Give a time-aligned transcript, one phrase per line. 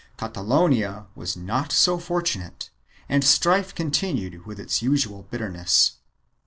[0.17, 2.71] 3 Cata lonia was not so fortunate
[3.07, 5.97] and strife continued with the usual bitterness.